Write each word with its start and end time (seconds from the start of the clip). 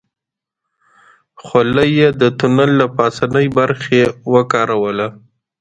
خولۍ 1.43 1.89
يې 1.99 2.09
د 2.21 2.23
تونل 2.39 2.71
له 2.79 2.87
پاسنۍ 2.97 3.47
برخې 3.57 4.01
وکاروله. 4.33 5.07